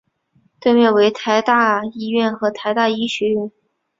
[0.59, 3.51] 对面为台大医院与台大医学院。